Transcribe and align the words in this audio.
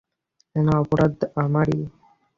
যেন 0.55 0.67
অপরাধ 0.81 1.13
আমারই! 1.43 1.81